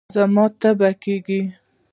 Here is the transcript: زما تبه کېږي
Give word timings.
زما 0.15 0.45
تبه 0.61 0.89
کېږي 1.03 1.41